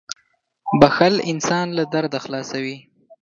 •بښل 0.79 1.15
انسان 1.31 1.67
له 1.77 1.83
درده 1.93 2.19
خلاصوي. 2.25 2.77